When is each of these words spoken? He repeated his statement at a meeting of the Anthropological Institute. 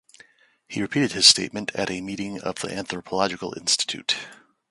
He 0.67 0.81
repeated 0.81 1.11
his 1.11 1.27
statement 1.27 1.75
at 1.75 1.91
a 1.91 2.01
meeting 2.01 2.41
of 2.41 2.55
the 2.55 2.73
Anthropological 2.75 3.53
Institute. 3.55 4.15